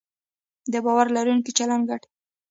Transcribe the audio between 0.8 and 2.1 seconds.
باور لرونکي چلند ګټې